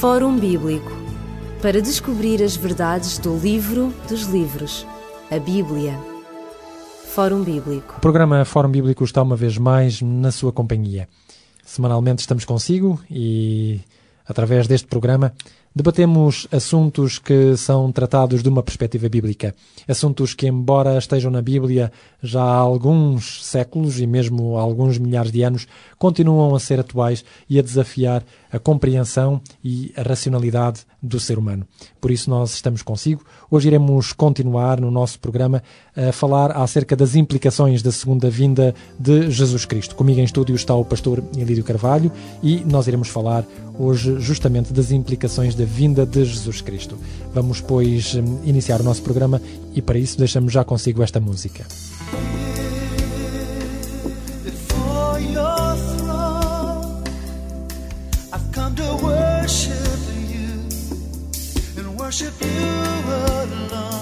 [0.00, 0.90] Fórum Bíblico
[1.62, 4.86] para descobrir as verdades do livro dos livros,
[5.30, 5.98] a Bíblia.
[7.06, 7.94] Fórum Bíblico.
[7.96, 11.08] O programa Fórum Bíblico está uma vez mais na sua companhia.
[11.64, 13.80] Semanalmente estamos consigo e,
[14.28, 15.32] através deste programa,
[15.74, 19.54] debatemos assuntos que são tratados de uma perspectiva bíblica.
[19.88, 21.90] Assuntos que, embora estejam na Bíblia
[22.22, 25.66] já há alguns séculos e mesmo há alguns milhares de anos,
[25.98, 31.66] continuam a ser atuais e a desafiar a compreensão e a racionalidade do ser humano.
[32.00, 33.24] Por isso, nós estamos consigo.
[33.50, 35.62] Hoje iremos continuar no nosso programa
[35.94, 39.94] a falar acerca das implicações da segunda vinda de Jesus Cristo.
[39.96, 42.10] Comigo em estúdio está o pastor Elídio Carvalho
[42.42, 43.44] e nós iremos falar
[43.78, 46.98] hoje justamente das implicações da vinda de Jesus Cristo.
[47.34, 48.14] Vamos, pois,
[48.44, 49.40] iniciar o nosso programa
[49.74, 51.64] e para isso deixamos já consigo esta música.
[62.14, 63.93] worship you alone.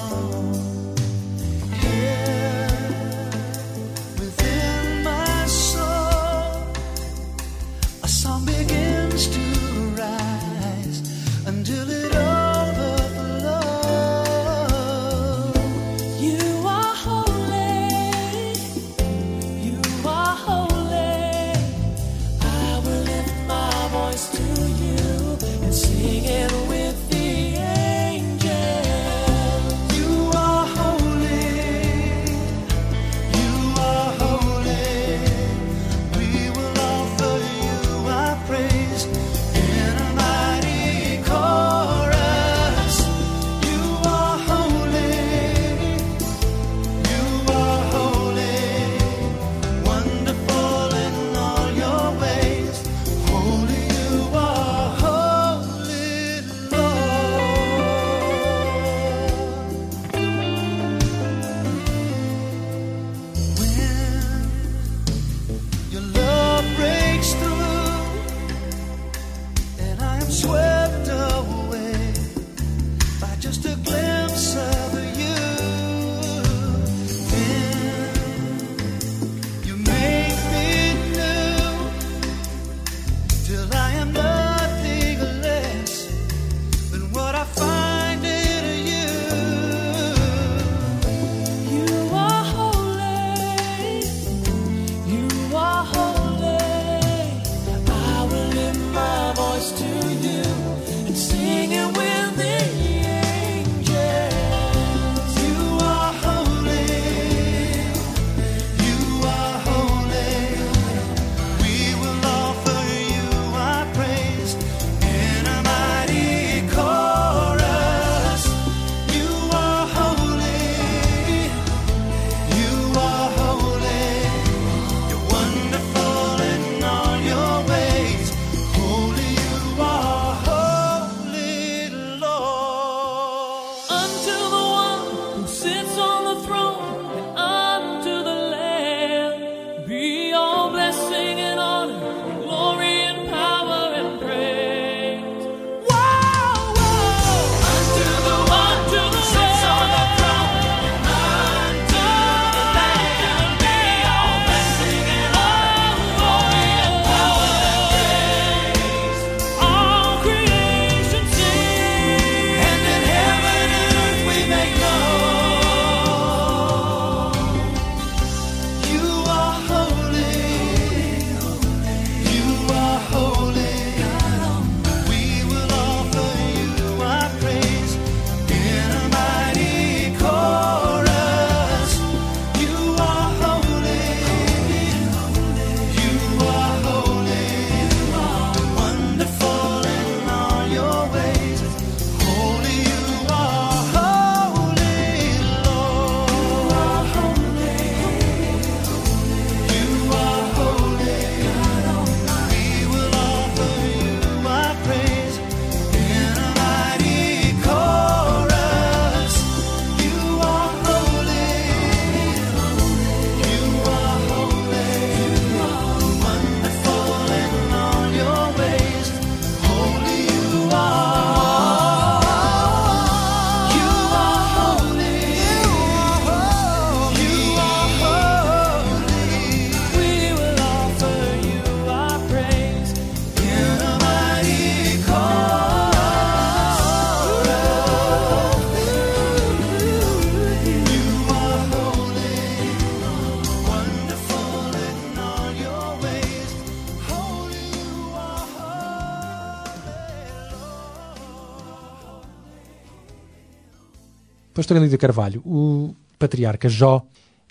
[254.72, 257.02] Pastor Elídio Carvalho, o patriarca Jó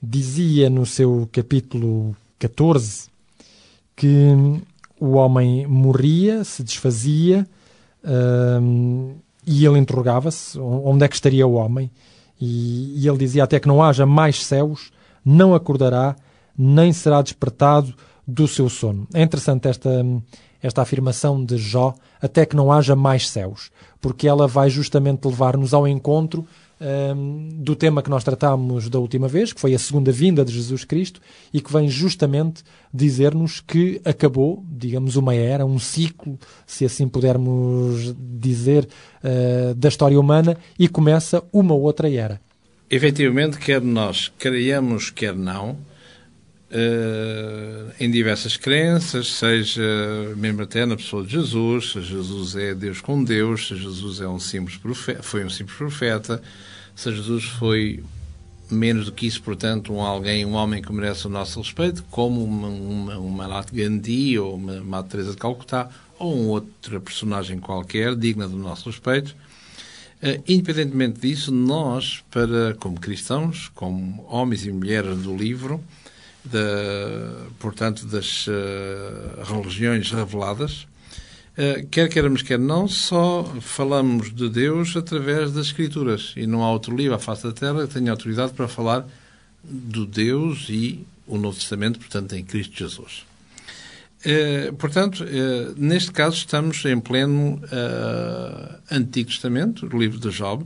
[0.01, 3.09] dizia no seu capítulo 14
[3.95, 4.29] que
[4.99, 7.45] o homem morria, se desfazia
[8.59, 9.13] hum,
[9.45, 11.91] e ele interrogava-se onde é que estaria o homem
[12.41, 14.91] e, e ele dizia até que não haja mais céus,
[15.23, 16.15] não acordará,
[16.57, 17.93] nem será despertado
[18.25, 19.07] do seu sono.
[19.13, 20.03] É interessante esta,
[20.59, 23.69] esta afirmação de Jó, até que não haja mais céus,
[24.01, 26.47] porque ela vai justamente levar-nos ao encontro
[26.81, 30.51] um, do tema que nós tratámos da última vez, que foi a segunda vinda de
[30.51, 31.21] Jesus Cristo,
[31.53, 32.63] e que vem justamente
[32.93, 38.87] dizer-nos que acabou, digamos, uma era, um ciclo, se assim pudermos dizer,
[39.23, 42.41] uh, da história humana, e começa uma outra era.
[42.89, 45.77] Efetivamente, quer nós creiamos, quer não,
[46.71, 49.83] Uh, em diversas crenças, seja
[50.37, 54.27] mesmo até na pessoa de Jesus, se Jesus é Deus com Deus, se Jesus é
[54.27, 56.41] um simples profeta, foi um simples profeta,
[56.95, 58.01] se Jesus foi
[58.71, 62.41] menos do que isso, portanto, um alguém, um homem que merece o nosso respeito, como
[62.41, 68.15] uma, uma, uma Gandhi ou uma Madre Teresa de Calcutá ou uma outra personagem qualquer
[68.15, 69.35] digna do nosso respeito.
[70.23, 75.83] Uh, independentemente disso, nós, para como cristãos, como homens e mulheres do livro,
[76.43, 80.87] da, portanto, das uh, religiões reveladas,
[81.57, 86.33] uh, quer queiramos, quer não, só falamos de Deus através das Escrituras.
[86.35, 89.07] E não há outro livro à face da Terra que tenha autoridade para falar
[89.63, 93.23] do Deus e o Novo Testamento, portanto, em Cristo Jesus.
[94.25, 95.25] Uh, portanto,
[95.77, 97.61] neste caso, estamos em pleno
[98.89, 100.65] Antigo Testamento, o livro de Job,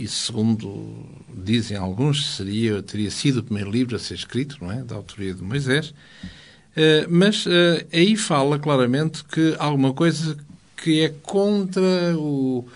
[0.00, 4.82] e segundo dizem alguns, seria, teria sido o primeiro livro a ser escrito, não é?
[4.82, 5.90] Da autoria de Moisés.
[5.90, 7.50] Uh, mas uh,
[7.92, 10.38] aí fala claramente que alguma coisa
[10.76, 12.66] que é contra o,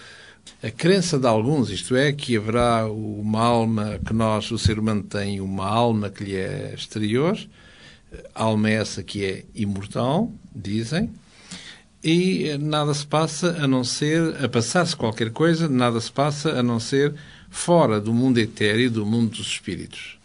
[0.63, 5.03] a crença de alguns, isto é, que haverá uma alma que nós, o ser humano
[5.03, 7.39] tem uma alma que lhe é exterior,
[8.35, 11.11] alma essa que é imortal, dizem,
[12.05, 16.63] e nada se passa a não ser, a passar-se qualquer coisa, nada se passa a
[16.63, 17.15] não ser
[17.49, 20.19] fora do mundo etéreo, do mundo dos espíritos.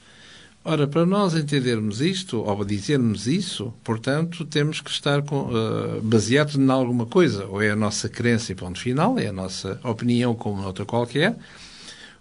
[0.66, 6.56] Ora, para nós entendermos isto, ou dizermos isso, portanto, temos que estar com, uh, baseados
[6.58, 7.46] em alguma coisa.
[7.46, 11.38] Ou é a nossa crença e ponto final, é a nossa opinião como outra qualquer,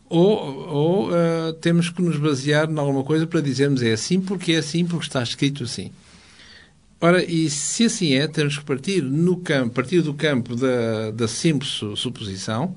[0.08, 4.52] ou, ou uh, temos que nos basear em alguma coisa para dizermos é assim porque
[4.52, 5.90] é assim, porque está escrito assim.
[7.00, 11.28] Ora, e se assim é, temos que partir, no campo, partir do campo da, da
[11.28, 12.74] simples suposição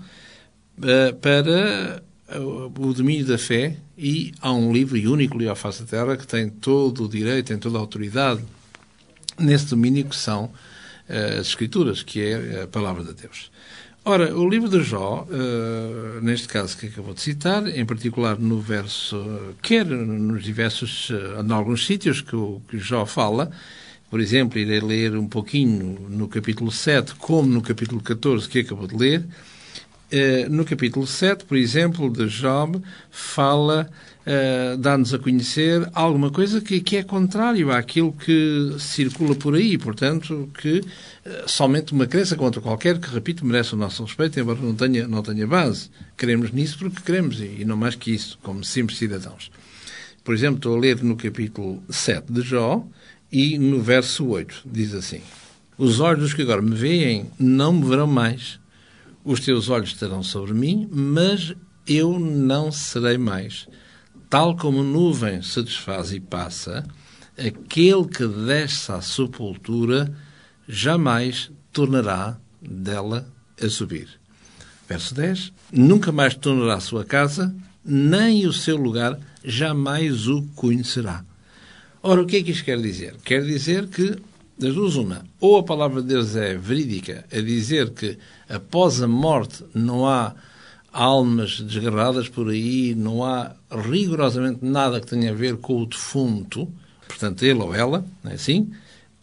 [0.78, 2.04] uh, para
[2.38, 5.88] uh, o domínio da fé e há um livro, e único livro à face da
[5.88, 8.44] Terra, que tem todo o direito, tem toda a autoridade
[9.40, 13.50] nesse domínio que são uh, as Escrituras, que é a Palavra de Deus.
[14.06, 18.62] Ora, o livro de Jó, uh, neste caso que acabou de citar, em particular no
[18.62, 21.10] verso, quer nos diversos,
[21.44, 23.52] em alguns sítios que o que Jó fala,
[24.12, 28.86] por exemplo, irei ler um pouquinho no capítulo 7, como no capítulo 14 que acabou
[28.86, 29.22] de ler.
[29.22, 33.90] Uh, no capítulo 7, por exemplo, de Job, fala,
[34.28, 39.78] uh, dá-nos a conhecer alguma coisa que, que, é contrário àquilo que circula por aí,
[39.78, 40.84] portanto, que uh,
[41.48, 45.24] somente uma crença contra qualquer, que, repito, merece o nosso respeito, embora não tenha, não
[45.24, 45.90] tenha base.
[46.18, 49.50] Queremos nisso porque queremos, e, não mais que isso, como simples cidadãos.
[50.22, 52.86] Por exemplo, estou a ler no capítulo 7 de Jó,
[53.32, 55.22] e no verso 8 diz assim:
[55.78, 58.60] Os olhos dos que agora me veem não me verão mais.
[59.24, 61.54] Os teus olhos estarão sobre mim, mas
[61.88, 63.68] eu não serei mais.
[64.30, 66.86] Tal como nuvem se desfaz e passa,
[67.38, 70.12] aquele que desce à sepultura
[70.68, 73.28] jamais tornará dela
[73.62, 74.08] a subir.
[74.88, 81.24] Verso 10: Nunca mais tornará a sua casa, nem o seu lugar jamais o conhecerá.
[82.04, 83.16] Ora, o que é que isto quer dizer?
[83.24, 84.16] Quer dizer que,
[84.58, 88.18] das duas, uma, ou a palavra de Deus é verídica, a dizer que
[88.50, 90.34] após a morte não há
[90.92, 96.68] almas desgarradas por aí, não há rigorosamente nada que tenha a ver com o defunto,
[97.08, 98.72] portanto, ele ou ela, não é assim?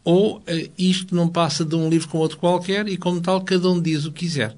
[0.05, 3.69] Ou eh, isto não passa de um livro com outro qualquer e, como tal, cada
[3.69, 4.57] um diz o que quiser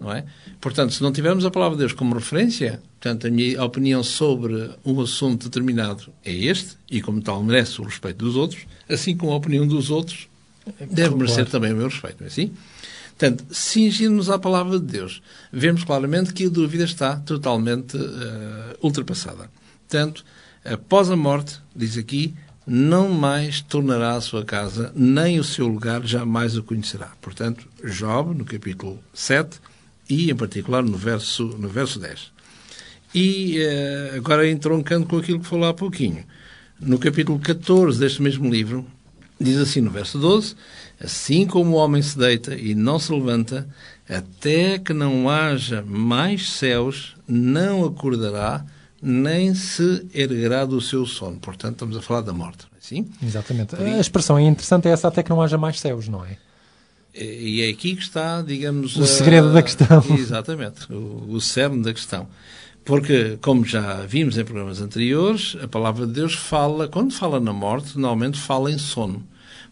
[0.00, 0.24] não é?
[0.60, 4.70] Portanto, se não tivermos a palavra de Deus como referência, portanto, a minha opinião sobre
[4.84, 9.32] um assunto determinado é este, e como tal merece o respeito dos outros, assim como
[9.32, 10.28] a opinião dos outros
[10.90, 12.52] deve merecer também o meu respeito, não é assim?
[13.18, 19.50] Portanto, cingirmos à palavra de Deus, vemos claramente que a dúvida está totalmente uh, ultrapassada.
[19.86, 20.24] Portanto,
[20.64, 22.34] após a morte, diz aqui,
[22.66, 27.12] não mais tornará a sua casa, nem o seu lugar jamais o conhecerá.
[27.20, 29.60] Portanto, Job, no capítulo 7,
[30.10, 32.32] e, em particular, no verso, no verso 10.
[33.14, 36.24] E eh, agora entroncando com aquilo que falou há pouquinho.
[36.80, 38.84] No capítulo 14 deste mesmo livro,
[39.40, 40.56] diz assim no verso 12:
[41.02, 43.68] Assim como o homem se deita e não se levanta,
[44.08, 48.64] até que não haja mais céus, não acordará,
[49.00, 51.38] nem se erguerá do seu sono.
[51.38, 52.66] Portanto, estamos a falar da morte.
[52.74, 53.08] é Assim?
[53.22, 53.76] Exatamente.
[53.76, 56.36] A expressão é interessante é essa até que não haja mais céus, não é?
[57.14, 58.96] E é aqui que está, digamos...
[58.96, 60.04] O a- segredo da questão.
[60.16, 62.28] Exatamente, o, o cerne da questão.
[62.84, 67.52] Porque, como já vimos em programas anteriores, a palavra de Deus fala, quando fala na
[67.52, 69.22] morte, normalmente fala em sono.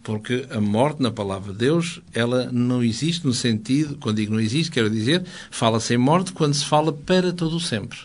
[0.02, 4.40] Porque a morte, na palavra de Deus, ela não existe no sentido, quando digo não
[4.40, 7.98] existe, quero dizer, fala-se em morte quando se fala para todo o sempre.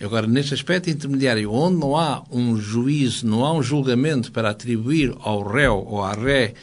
[0.00, 5.14] Agora, neste aspecto intermediário, onde não há um juízo, não há um julgamento para atribuir
[5.20, 6.54] ao réu ou à ré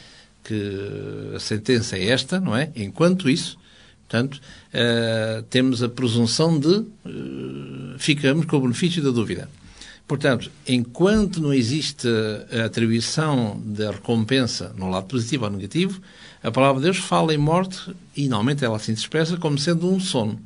[0.46, 2.70] que a sentença é esta, não é?
[2.76, 3.58] Enquanto isso,
[4.06, 4.40] portanto,
[4.72, 9.48] eh, temos a presunção de eh, ficamos com o benefício da dúvida.
[10.06, 12.06] Portanto, enquanto não existe
[12.52, 16.00] a atribuição da recompensa no lado positivo ou negativo,
[16.44, 19.92] a palavra de Deus fala em morte e normalmente ela assim se expressa como sendo
[19.92, 20.40] um sono.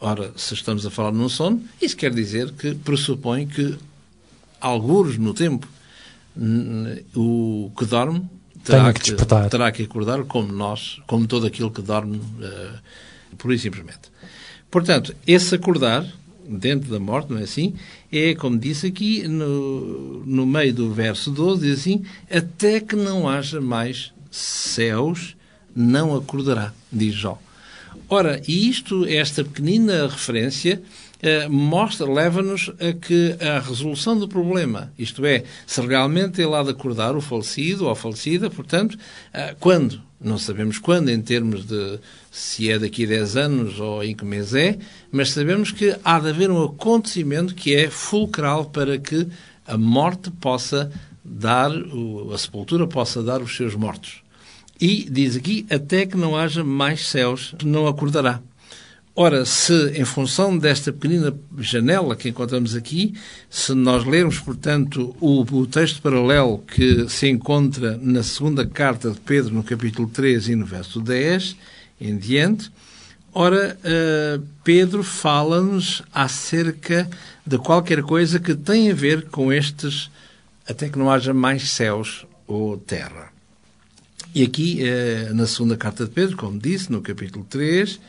[0.00, 3.76] Ora, se estamos a falar num sono, isso quer dizer que pressupõe que,
[4.58, 5.68] alguns no tempo,
[7.14, 8.26] o que dorme
[8.64, 9.48] terá que despertar.
[9.48, 12.70] terá que acordar como nós, como todo aquilo que dorme, eh,
[13.38, 14.12] pura e simplesmente.
[14.70, 16.06] Portanto, esse acordar,
[16.48, 17.74] dentro da morte, não é assim?
[18.10, 23.28] É, como disse aqui, no, no meio do verso 12, diz assim: Até que não
[23.28, 25.36] haja mais céus,
[25.74, 27.38] não acordará, diz Jó.
[28.08, 30.82] Ora, e isto, esta pequenina referência,
[31.48, 36.70] mostra, leva-nos a que a resolução do problema, isto é, se realmente ele há de
[36.70, 38.98] acordar o falecido ou a falecida, portanto,
[39.32, 40.02] eh, quando?
[40.20, 41.98] Não sabemos quando, em termos de
[42.30, 44.78] se é daqui a 10 anos ou em que mês é,
[45.10, 49.26] mas sabemos que há de haver um acontecimento que é fulcral para que
[49.66, 50.90] a morte possa
[51.24, 54.22] dar, a sepultura possa dar os seus mortos.
[54.80, 58.40] E diz aqui, até que não haja mais céus, não acordará.
[59.14, 63.14] Ora, se em função desta pequenina janela que encontramos aqui,
[63.50, 69.20] se nós lermos, portanto, o, o texto paralelo que se encontra na segunda carta de
[69.20, 71.56] Pedro, no capítulo 3 e no verso 10,
[72.00, 72.72] em diante,
[73.34, 77.06] ora, eh, Pedro fala-nos acerca
[77.46, 80.10] de qualquer coisa que tem a ver com estes,
[80.66, 83.30] até que não haja mais céus ou terra.
[84.34, 88.00] E aqui, eh, na segunda carta de Pedro, como disse, no capítulo 3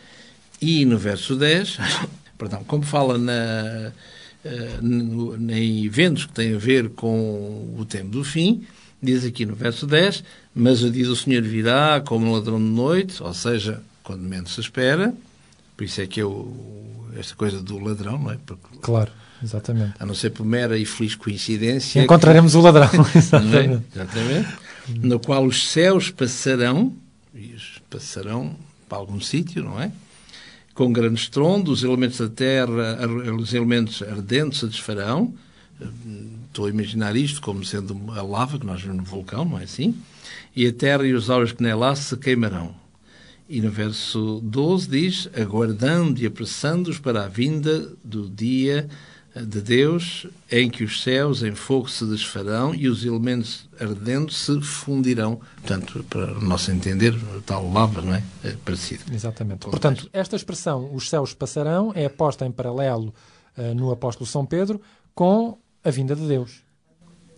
[0.82, 1.77] e no verso 10,
[2.38, 3.91] perdão, como fala na,
[4.46, 8.63] eh, no- em eventos que têm a ver com o tempo do fim,
[9.01, 10.24] diz aqui no verso 10,
[10.55, 14.53] mas o dia do Senhor virá como um ladrão de noite, ou seja, quando menos
[14.53, 15.13] se espera,
[15.75, 16.55] por isso é que eu,
[17.17, 18.38] esta coisa do ladrão, não é?
[18.46, 19.12] Porque, Claro,
[19.43, 19.93] exatamente.
[20.00, 22.00] a não ser por mera e feliz coincidência...
[22.01, 23.17] que- Encontraremos o ladrão, é?
[23.17, 23.84] exatamente.
[23.93, 24.48] Exatamente.
[24.89, 26.93] No qual os céus passarão,
[27.34, 28.55] e os passarão
[28.88, 29.91] para algum sítio, não é?
[30.74, 33.08] Com grande estrondo, os elementos da terra,
[33.39, 35.34] os elementos ardentes se desfarão.
[36.48, 39.63] Estou a imaginar isto como sendo a lava que nós vemos no vulcão, não é
[39.63, 39.96] assim?
[40.56, 42.74] E a terra e os auras que nela se queimarão.
[43.50, 48.89] E no verso 12 diz: aguardando e apressando-os para a vinda do dia
[49.35, 54.61] de Deus, em que os céus em fogo se desfarão e os elementos ardentes se
[54.61, 55.39] fundirão.
[55.55, 58.23] Portanto, para o nosso entender, tal lava, não é?
[58.43, 59.03] É parecido.
[59.11, 59.61] Exatamente.
[59.61, 63.13] Portanto, esta expressão, os céus passarão, é posta em paralelo
[63.57, 64.79] eh, no apóstolo São Pedro
[65.15, 66.63] com a vinda de Deus.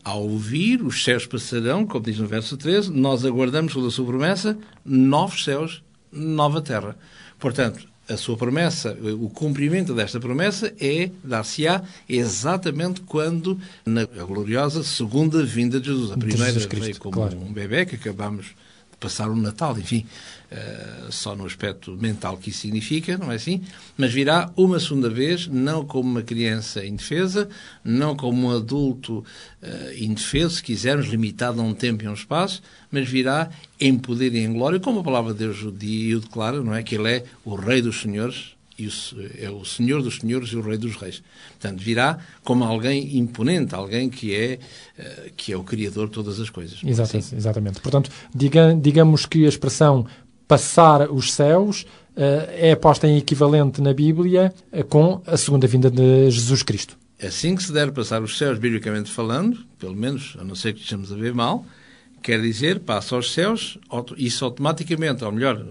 [0.03, 4.57] Ao ouvir, os céus passarão, como diz no verso 13, nós aguardamos pela sua promessa,
[4.83, 6.95] novos céus, nova terra.
[7.39, 15.43] Portanto, a sua promessa, o cumprimento desta promessa é, dar-se-á exatamente quando, na gloriosa segunda
[15.43, 16.11] vinda de Jesus.
[16.11, 17.37] A primeira Jesus Cristo, veio como claro.
[17.37, 18.47] um bebê que acabamos
[19.05, 20.03] passar o Natal, enfim,
[20.49, 23.61] eh, só no aspecto mental que isso significa, não é assim?
[23.95, 27.47] Mas virá uma segunda vez, não como uma criança indefesa,
[27.83, 29.23] não como um adulto
[29.61, 33.95] eh, indefeso, se quisermos, limitado a um tempo e a um espaço, mas virá em
[33.95, 36.81] poder e em glória, como a palavra de Deus o dia o declara, não é?
[36.81, 38.91] Que Ele é o Rei dos Senhores, e o,
[39.39, 41.21] é o Senhor dos Senhores e o Rei dos Reis.
[41.59, 44.59] Portanto, virá como alguém imponente, alguém que é,
[44.97, 46.81] eh, que é o Criador de todas as coisas.
[46.83, 47.35] não é Exata- assim?
[47.35, 47.79] Exatamente.
[47.79, 50.05] Portanto, diga- digamos que a expressão
[50.47, 51.85] passar os céus
[52.17, 56.97] eh, é posta em equivalente na Bíblia eh, com a segunda vinda de Jesus Cristo.
[57.21, 60.79] Assim que se der passar os céus, biblicamente falando, pelo menos, a não ser que
[60.81, 61.65] estejamos a ver mal,
[62.21, 63.77] quer dizer, passa aos céus,
[64.17, 65.65] isso automaticamente, ou melhor,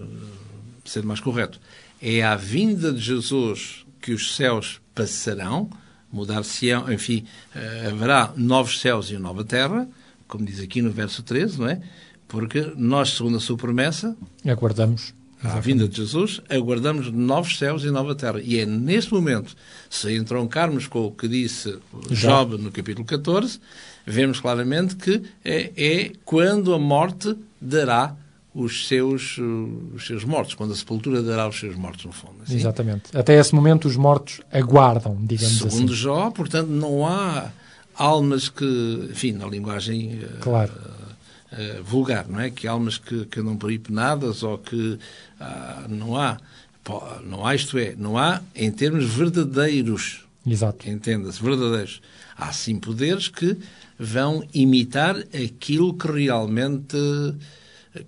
[0.83, 1.59] ser mais correto,
[2.07, 5.67] é à vinda de Jesus que os céus passarão,
[6.13, 9.89] mudar-se-ão, enfim, eh, haverá novos céus e uma nova terra,
[10.27, 11.81] como diz aqui no verso 13, não é?
[12.27, 15.15] Porque nós, segundo a sua promessa, Aguardamos.
[15.43, 18.39] à vinda de Jesus, aguardamos novos céus e nova terra.
[18.39, 19.55] E é neste momento,
[19.89, 21.75] se entroncarmos com o que disse
[22.11, 23.59] Job no capítulo 14,
[24.05, 28.15] vemos claramente que é, é quando a morte dará
[28.55, 32.35] os seus, uh, os seus mortos, quando a sepultura dará os seus mortos, no fundo.
[32.43, 32.55] assim.
[32.55, 33.15] Exatamente.
[33.15, 36.01] Até esse momento os mortos aguardam, digamos Segundo assim.
[36.01, 37.51] Jó, portanto, não há
[37.93, 40.71] almas que, enfim, na linguagem eh, Claro.
[41.51, 42.49] eh, vulgar, não é?
[42.49, 44.97] Que almas que, que andam por aí penadas ou que
[45.39, 46.37] ah, não há,
[47.25, 50.89] não há, isto é, não há em termos verdadeiros, Exato.
[50.89, 52.01] entenda-se, verdadeiros.
[52.37, 53.57] Há sim poderes que
[53.97, 56.97] vão imitar aquilo que realmente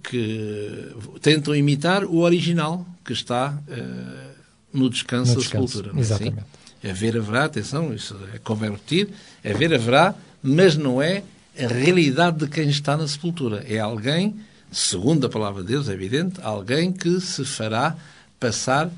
[0.04, 4.32] que tentam imitar o original que está eh,
[4.74, 5.88] no descanso No da descanso, sepultura.
[5.88, 6.14] é assim?
[6.26, 6.46] exatamente.
[6.90, 9.10] Haver haverá, atenção, isso é convém repetir,
[9.44, 10.14] haver haverá,
[10.44, 11.24] mas não é
[11.60, 13.66] a realidade de quem está na sepultura.
[13.68, 14.36] É alguém,
[14.72, 17.96] segundo a palavra de Deus, é evidente, alguém que se fará
[18.40, 18.92] passar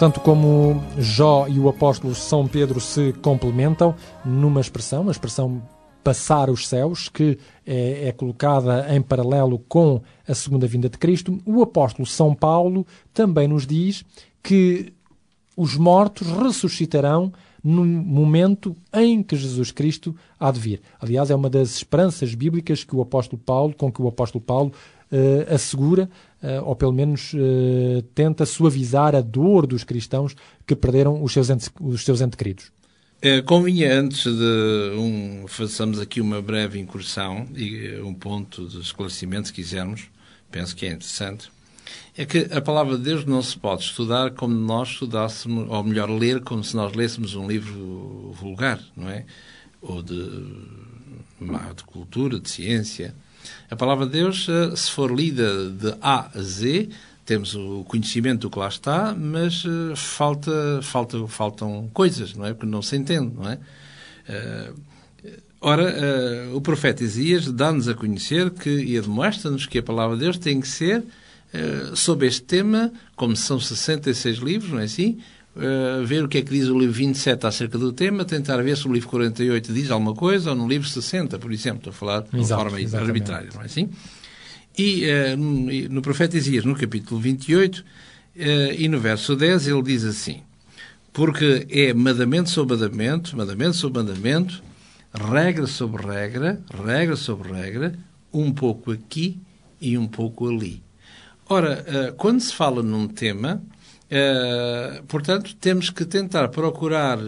[0.00, 5.60] Portanto, como Jó e o apóstolo São Pedro se complementam numa expressão, a expressão
[6.02, 7.36] passar os céus, que
[7.66, 11.38] é, é, colocada em paralelo com a segunda vinda de Cristo.
[11.44, 14.02] O apóstolo São Paulo também nos diz
[14.42, 14.90] que
[15.54, 17.30] os mortos ressuscitarão
[17.62, 20.80] no momento em que Jesus Cristo há de vir.
[20.98, 24.72] Aliás, é uma das esperanças bíblicas que o apóstolo Paulo, com que o apóstolo Paulo
[25.12, 26.08] uh, assegura,
[26.42, 30.34] uh, ou pelo menos uh, tenta suavizar a dor dos cristãos
[30.66, 32.72] que perderam os seus entes, os seus entes queridos.
[33.22, 39.48] É, convinha antes de um, façamos aqui uma breve incursão e um ponto de esclarecimento,
[39.48, 40.08] se quisermos,
[40.50, 41.50] penso que é interessante,
[42.16, 46.08] é que a palavra de Deus não se pode estudar como nós estudássemos, ou melhor,
[46.10, 49.26] ler como se nós lêssemos um livro vulgar, não é?
[49.82, 50.14] Ou de,
[51.76, 53.14] de cultura, de ciência.
[53.70, 56.88] A palavra de Deus, se for lida de A a Z,
[57.24, 62.52] temos o conhecimento do que lá está, mas uh, falta, falta, faltam coisas, não é?
[62.52, 63.58] Porque não se entende, não é?
[64.28, 64.80] Uh,
[65.60, 65.94] ora,
[66.52, 70.60] o profeta Isaías dá-nos a conhecer que, e demonstra-nos que a palavra de Deus tem
[70.60, 71.04] que ser
[71.94, 75.18] sobre este tema, como são 66 livros, não é assim?
[76.06, 78.86] Ver o que é que diz o livro 27 acerca do tema, tentar ver se
[78.86, 82.20] o livro 48 diz alguma coisa, ou no livro 60, por exemplo, estou a falar
[82.22, 83.10] de Exato, forma exatamente.
[83.10, 83.90] arbitrária, não é assim?
[84.78, 85.36] E uh,
[85.90, 87.84] no profeta Isaías, no capítulo 28, uh,
[88.78, 90.40] e no verso 10, ele diz assim:
[91.12, 94.62] Porque é mandamento sobre mandamento, mandamento sobre mandamento,
[95.12, 97.98] regra sobre regra, regra sobre regra,
[98.32, 99.38] um pouco aqui
[99.80, 100.82] e um pouco ali.
[101.48, 103.62] Ora, uh, quando se fala num tema,
[105.08, 107.18] portanto, temos que tentar procurar,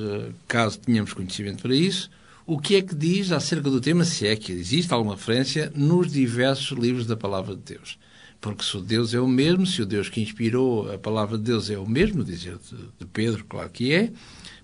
[0.49, 2.11] caso tenhamos conhecimento para isso,
[2.47, 6.11] o que é que diz acerca do tema, se é que existe alguma referência, nos
[6.11, 7.99] diversos livros da Palavra de Deus.
[8.40, 11.45] Porque se o Deus é o mesmo, se o Deus que inspirou a Palavra de
[11.45, 12.59] Deus é o mesmo, dizer
[12.99, 14.11] de Pedro, claro que é,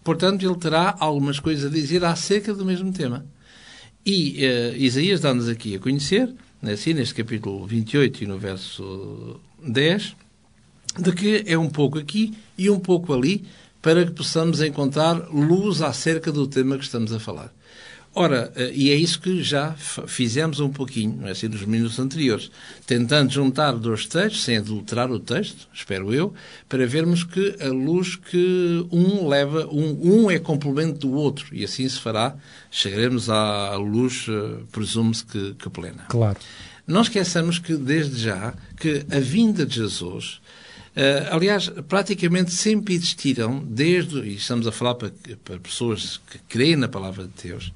[0.02, 3.24] portanto ele terá algumas coisas a dizer acerca do mesmo tema.
[4.04, 10.16] E uh, Isaías dá-nos aqui a conhecer, assim, neste capítulo 28 e no verso 10,
[10.96, 13.44] de que é um pouco aqui e um pouco ali,
[13.83, 17.53] para que possamos encontrar luz acerca do tema que estamos a falar.
[18.14, 22.51] Ora, e é isso que já fizemos um pouquinho, não é assim, nos minutos anteriores,
[22.85, 26.35] tentando juntar dois textos, sem adulterar o texto, espero eu,
[26.68, 31.62] para vermos que a luz que um leva, um, um é complemento do outro, e
[31.62, 32.35] assim se fará,
[32.72, 34.27] chegaremos à luz,
[34.72, 36.07] presume-se que, que plena.
[36.09, 36.38] Claro.
[36.88, 40.40] Não esqueçamos que, desde já, que a vinda de Jesus
[41.30, 45.12] aliás, praticamente sempre existiram, desde, e estamos a falar para,
[45.44, 47.72] para pessoas que creem na palavra de Deus,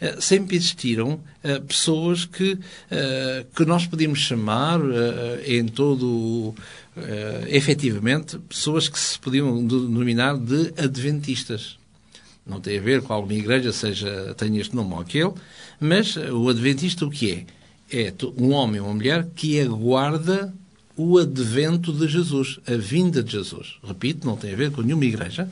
[0.00, 2.58] uh, sempre existiram uh, pessoas que,
[3.56, 4.80] que nós podíamos chamar
[5.44, 6.54] em todo,
[7.48, 11.78] efetivamente, pessoas que se podiam denominar de adventistas.
[12.46, 15.32] Não tem a ver com alguma igreja, seja tenha este nome ou aquele,
[15.78, 17.46] mas o adventista o que
[17.92, 18.06] é?
[18.08, 20.54] É um homem ou uma mulher que aguarda
[21.02, 23.76] o advento de Jesus, a vinda de Jesus.
[23.82, 25.48] Repito, não tem a ver com nenhuma igreja.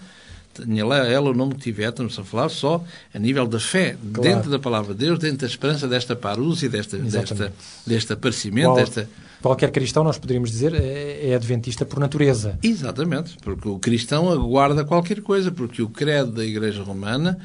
[0.54, 2.84] Tenha lá ela o nome que tiver, estamos a falar só
[3.14, 4.28] a nível da fé, Claro.
[4.28, 7.52] dentro da palavra de Deus, dentro da esperança desta parúzia, desta, desta,
[7.87, 9.08] deste aparecimento, Qual- desta...
[9.40, 12.58] Qualquer cristão, nós poderíamos dizer, é, é adventista por natureza.
[12.61, 17.38] Exatamente, porque o cristão aguarda qualquer coisa, porque o credo da Igreja Romana,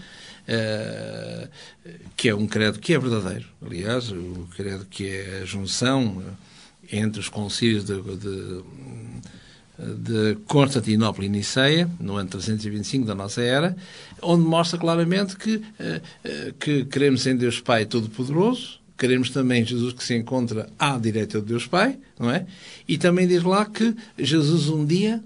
[0.48, 1.48] eh,
[2.18, 6.24] que é um credo que é verdadeiro, aliás, o credo que é a junção
[6.94, 8.64] entre os concílios de, de,
[9.98, 13.76] de Constantinopla e Niceia, no ano 325 da nossa era,
[14.22, 19.94] onde mostra claramente que, eh, eh, que queremos em Deus Pai Todo-Poderoso, queremos também Jesus
[19.94, 22.46] que se encontra à direita de Deus Pai, não é?
[22.88, 25.22] E também diz lá que Jesus um dia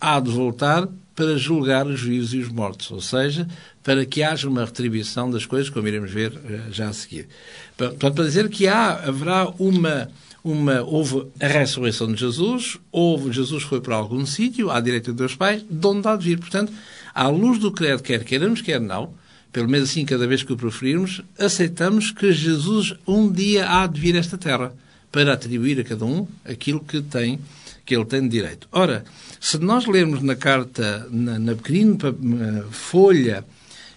[0.00, 3.46] há de voltar para julgar os vivos e os mortos, ou seja,
[3.82, 7.28] para que haja uma retribuição das coisas, como iremos ver eh, já a seguir.
[7.76, 10.10] Portanto, para dizer que há, haverá uma,
[10.42, 15.18] uma, houve a ressurreição de Jesus, houve, Jesus foi para algum sítio, à direita de
[15.18, 16.38] Deus Pai, de onde há de vir.
[16.38, 16.72] Portanto,
[17.14, 19.12] à luz do credo, quer queiramos, quer não,
[19.52, 24.00] pelo menos assim cada vez que o proferirmos, aceitamos que Jesus um dia há de
[24.00, 24.72] vir a esta terra
[25.10, 27.40] para atribuir a cada um aquilo que tem,
[27.84, 28.68] que ele tem de direito.
[28.70, 29.04] Ora,
[29.40, 33.44] se nós lermos na carta, na, na pequenina eh, folha,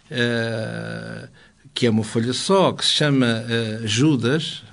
[0.10, 1.28] eh,
[1.74, 4.64] que é uma folha só, que se chama eh, Judas,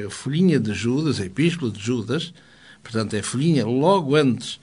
[0.00, 2.32] é a folhinha de Judas, a epístola de Judas,
[2.82, 4.60] portanto é a folhinha logo antes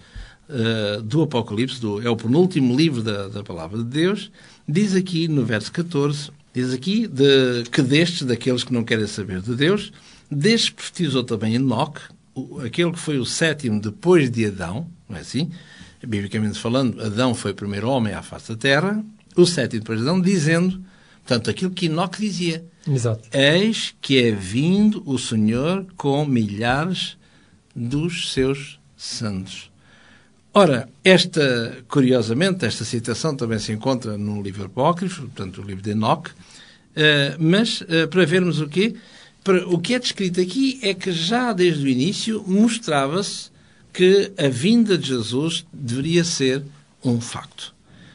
[0.48, 4.32] eh, do Apocalipse, do, é o penúltimo livro da, da Palavra de Deus,
[4.68, 9.42] diz aqui no verso 14, diz aqui de, que destes, daqueles que não querem saber
[9.42, 9.92] de Deus,
[10.30, 12.02] destes profetizou também Enoque,
[12.64, 15.50] aquele que foi o sétimo depois de Adão, não é assim?
[16.06, 19.04] biblicamente falando, Adão foi o primeiro homem à face da terra,
[19.36, 20.80] o sétimo depois de Adão, dizendo,
[21.26, 22.64] portanto, aquilo que Enoque dizia.
[22.88, 23.28] Exato.
[23.36, 27.18] Eis que é vindo o Senhor com milhares
[27.76, 29.72] dos seus santos.
[30.54, 35.92] Ora, esta, curiosamente, esta citação também se encontra no livro apócrifo, portanto, o livro de
[35.92, 36.32] Enoque,
[36.96, 38.96] eh, mas eh, para vermos o quê?
[39.44, 43.50] Para- o que é descrito aqui é que já desde o início mostrava-se
[43.92, 46.64] que a vinda de Jesus deveria ser
[47.04, 47.74] um facto.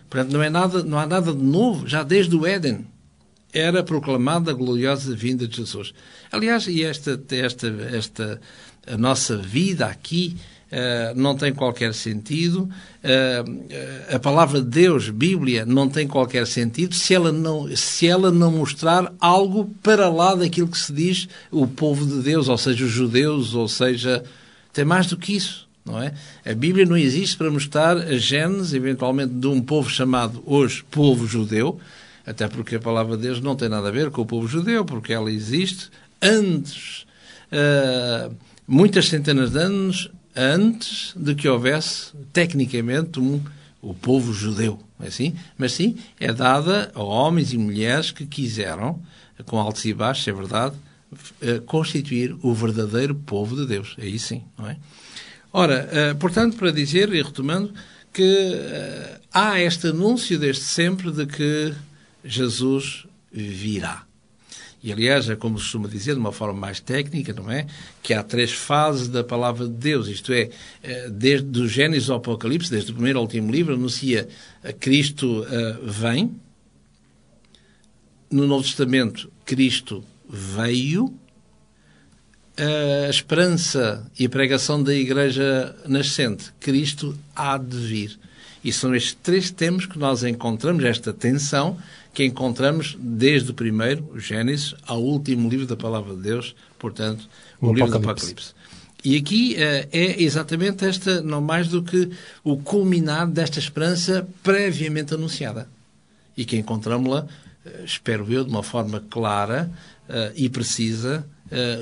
[0.08, 2.86] Portanto, não, é nada, não há nada de novo, já desde o Éden
[3.52, 5.92] era proclamada a gloriosa vinda de Jesus.
[6.30, 8.40] Aliás, e esta, esta, esta
[8.86, 10.36] a nossa vida aqui
[10.72, 12.68] eh, não tem qualquer sentido.
[13.02, 13.44] Eh,
[14.14, 18.52] a palavra de Deus, Bíblia, não tem qualquer sentido se ela não, se ela não
[18.52, 22.90] mostrar algo para lá daquilo que se diz o povo de Deus, ou seja, os
[22.90, 24.22] judeus, ou seja,
[24.72, 25.68] tem mais do que isso.
[25.84, 26.12] Não é?
[26.44, 31.26] A Bíblia não existe para mostrar a genes, eventualmente, de um povo chamado hoje povo
[31.26, 31.80] judeu,
[32.30, 34.84] até porque a palavra de Deus não tem nada a ver com o povo judeu,
[34.84, 35.90] porque ela existe
[36.22, 37.04] antes,
[37.50, 38.30] ah,
[38.66, 43.40] muitas centenas de anos antes de que houvesse, tecnicamente, um,
[43.82, 44.78] o povo judeu.
[45.00, 45.34] É assim?
[45.58, 49.02] Mas sim, é dada a homens e mulheres que quiseram,
[49.46, 50.76] com altos e baixos, é verdade,
[51.40, 53.96] eh, constituir o verdadeiro povo de Deus.
[53.98, 54.76] Aí sim, não é?
[55.52, 57.72] Ora, eh, portanto, para dizer, e retomando,
[58.12, 58.60] que
[59.32, 61.72] há este anúncio desde sempre de que
[62.24, 64.06] Jesus virá.
[64.82, 67.66] E, aliás, é como se costuma dizer, de uma forma mais técnica, não é?
[68.02, 70.48] Que há três fases da palavra de Deus, isto é,
[70.82, 74.26] eh, desde o Gênesis ao Apocalipse, desde o primeiro ao último livro, anuncia
[74.64, 76.34] eh, Cristo eh, vem.
[78.30, 81.14] No Novo Testamento, Cristo veio.
[82.56, 88.18] A esperança e a pregação da Igreja nascente, Cristo há de vir.
[88.62, 91.78] E são estes três temas que nós encontramos, esta tensão
[92.12, 97.28] que encontramos desde o primeiro, Gênesis, ao último livro da Palavra de Deus, portanto,
[97.60, 98.52] o, O livro do Apocalipse.
[99.04, 102.10] E aqui eh, é exatamente esta, não mais do que
[102.44, 105.68] o culminar desta esperança previamente anunciada.
[106.36, 107.26] E que encontramos-la,
[107.64, 109.70] eh, espero eu, de uma forma clara
[110.08, 111.26] eh, e precisa,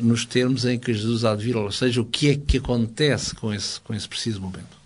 [0.02, 3.34] nos termos em que Jesus há de vir, ou seja, o que é que acontece
[3.34, 4.77] com esse, com esse preciso momento.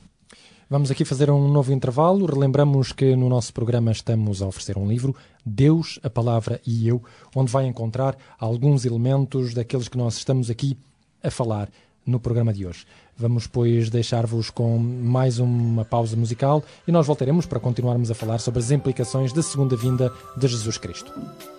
[0.72, 2.24] Vamos aqui fazer um novo intervalo.
[2.24, 7.02] Relembramos que no nosso programa estamos a oferecer um livro, Deus, a Palavra e Eu,
[7.37, 10.78] onde vai encontrar alguns elementos daqueles que nós estamos aqui
[11.22, 11.68] a falar
[12.06, 12.87] no programa de hoje.
[13.16, 18.38] Vamos, pois, deixar-vos com mais uma pausa musical e nós voltaremos para continuarmos a falar
[18.38, 21.12] sobre as implicações da segunda vinda de Jesus Cristo.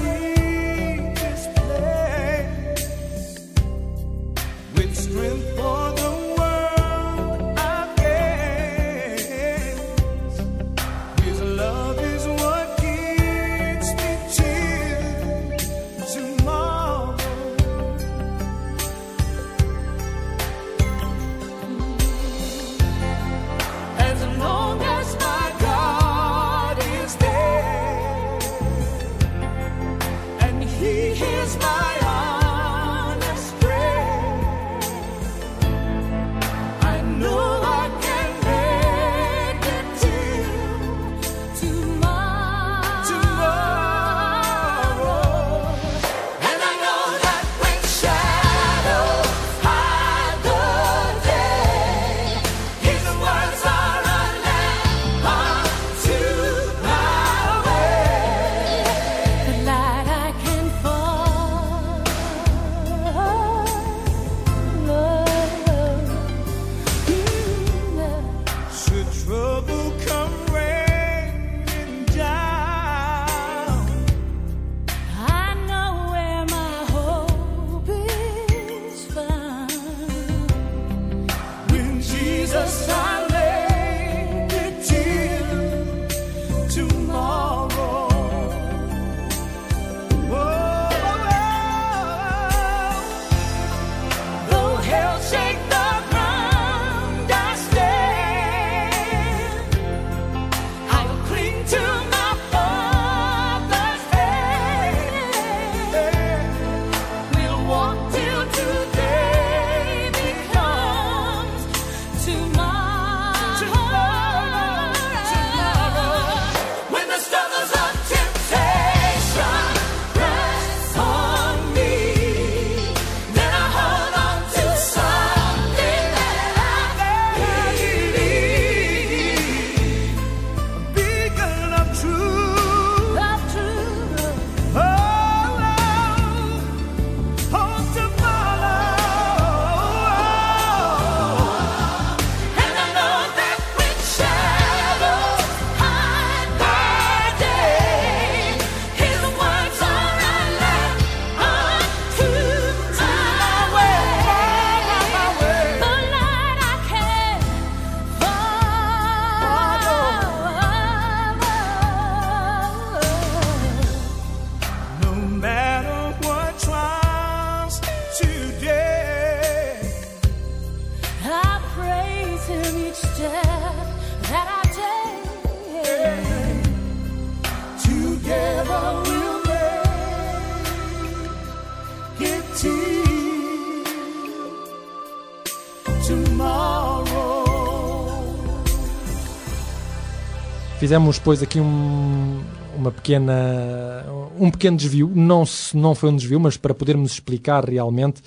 [190.91, 192.41] Fizemos, pois, aqui um,
[192.75, 194.05] uma pequena,
[194.37, 195.09] um pequeno desvio.
[195.15, 198.21] Não, se- não foi um desvio, mas para podermos explicar realmente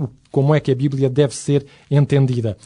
[0.00, 2.56] o- como é que a Bíblia deve ser entendida.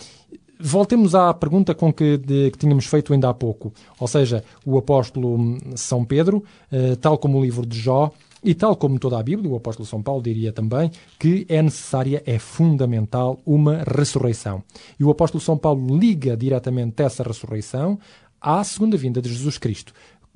[0.59, 3.70] Voltemos à pergunta com que, de- que tínhamos feito ainda há pouco.
[4.01, 8.11] Ou seja, o apóstolo São Pedro, eh, tal como o livro de Jó,
[8.44, 12.22] e tal como toda a Bíblia, o apóstolo São Paulo diria também que é necessária,
[12.27, 14.64] é fundamental uma ressurreição.
[14.98, 17.98] E o apóstolo São Paulo liga diretamente essa ressurreição
[18.42, 19.92] à segunda vinda de Jesus Cristo.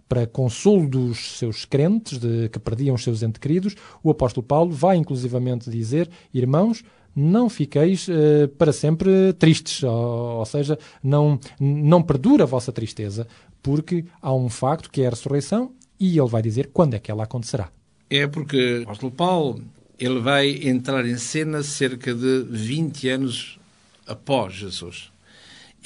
[0.09, 4.71] Para consolo dos seus crentes de, que perdiam os seus entes queridos, o apóstolo Paulo
[4.71, 12.03] vai inclusivamente dizer: Irmãos, não fiqueis eh, para sempre tristes, ou, ou seja, não, não
[12.03, 13.27] perdura a vossa tristeza,
[13.62, 17.11] porque há um facto que é a ressurreição e ele vai dizer quando é que
[17.11, 17.71] ela acontecerá.
[18.09, 19.64] É porque o apóstolo Paulo
[19.99, 23.59] ele vai entrar em cena cerca de 20 anos
[24.07, 25.11] após Jesus.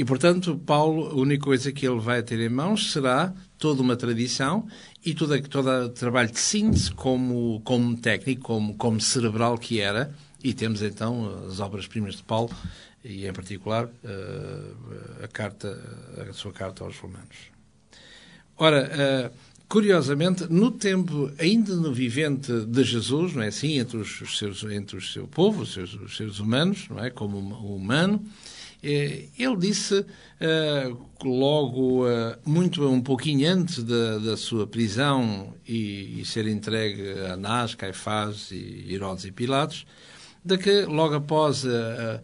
[0.00, 3.94] E, portanto, Paulo, a única coisa que ele vai ter em mãos será toda uma
[3.94, 4.66] tradição
[5.04, 10.10] e todo, o trabalho de síntese como, como técnico, como, como cerebral que era.
[10.42, 12.50] E temos, então, as obras-primas de Paulo
[13.04, 15.78] e, em particular, eh, a, carta,
[16.26, 17.36] a sua carta aos Romanos.
[18.56, 19.30] Ora, eh,
[19.68, 24.96] curiosamente, no tempo ainda no vivente de Jesus, não é assim, entre os, seus, entre
[24.96, 28.24] o seu povo, os seus, os seres humanos, não é, como um humano,
[28.82, 30.04] ele disse
[30.40, 30.90] eh,
[31.22, 37.34] logo eh, muito um pouquinho antes da, da sua prisão e, e ser entregue a
[37.34, 39.86] Anás, Caifás e Herodes e Pilatos,
[40.42, 42.20] de que logo após, a, a-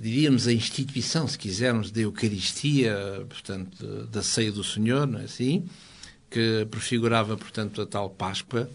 [0.00, 5.64] diríamos, a instituição, se quisermos, da Eucaristia, portanto, da ceia do Senhor, não é assim?
[6.30, 8.70] Que prefigurava, portanto, a tal Páscoa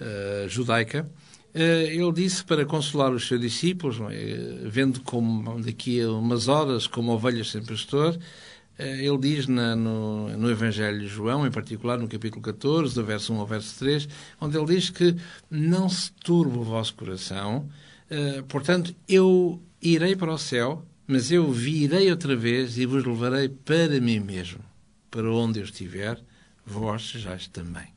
[0.00, 4.68] eh, judaica, eh, ele disse para consolar os seus discípulos, é?
[4.68, 8.18] vendo como daqui a umas horas, como ovelhas sem pastor,
[8.78, 13.04] eh, ele diz na- no, no Evangelho de João, em particular no capítulo 14, do
[13.04, 14.08] verso 1 ao verso 3,
[14.40, 15.16] onde ele diz que
[15.50, 17.68] não se turbe o vosso coração,
[18.08, 23.48] eh, portanto, eu irei para o céu, mas eu virei outra vez e vos levarei
[23.48, 24.60] para mim mesmo.
[25.10, 26.22] Para onde eu estiver,
[26.64, 27.88] vós sejais também.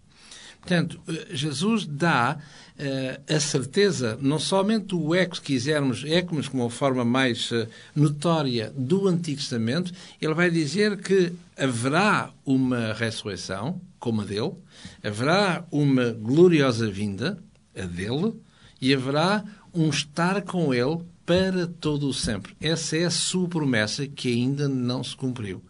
[0.63, 2.37] Portanto, eh, Jesus dá
[2.79, 7.67] eh, a certeza, não somente o eco, se quisermos, eco, mas como forma mais eh,
[7.93, 9.91] notória do Antigo Testamento,
[10.21, 14.53] ele vai dizer que haverá uma ressurreição, como a dele,
[15.03, 17.37] haverá uma gloriosa vinda,
[17.77, 18.33] a dele,
[18.81, 19.43] e haverá
[19.73, 22.55] um estar com ele para todo o sempre.
[22.61, 25.61] Essa é a sua promessa que ainda não se cumpriu.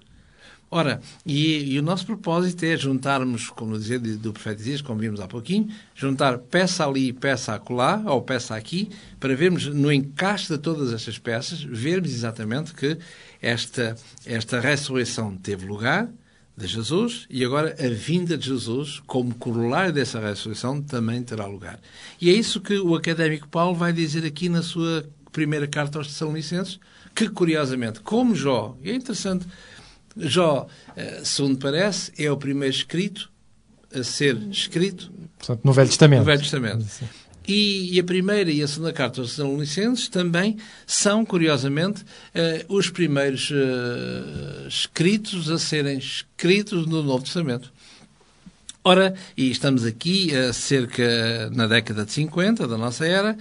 [0.76, 5.20] Ora, e, e o nosso propósito é juntarmos, como dizia do profeta Isaías, como vimos
[5.20, 10.58] há pouquinho, juntar peça ali, peça acolá, ou peça aqui, para vermos no encaixe de
[10.58, 12.98] todas estas peças, vermos exatamente que
[13.40, 13.96] esta,
[14.26, 16.10] esta ressurreição teve lugar,
[16.58, 21.80] de Jesus, e agora a vinda de Jesus, como corolário dessa ressurreição, também terá lugar.
[22.20, 26.08] E é isso que o académico Paulo vai dizer aqui na sua primeira carta aos
[26.08, 26.80] Tessalonicenses,
[27.14, 29.46] que curiosamente, como Jó, é interessante,
[30.16, 33.32] Jó, eh, segundo parece, é o primeiro escrito
[33.94, 36.20] a ser escrito Portanto, no Velho Testamento.
[36.20, 36.86] no Velho Testamento.
[37.48, 40.58] E, e a primeira e a segunda carta aos Tessalonicenses também
[40.88, 47.72] são, curiosamente, eh, os primeiros eh, escritos a serem escritos no Novo Testamento.
[48.84, 53.38] Ora, e estamos aqui cerca na década de 50 da nossa era,